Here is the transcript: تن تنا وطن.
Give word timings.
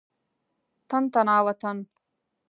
تن 0.89 1.03
تنا 1.13 1.37
وطن. 1.45 1.77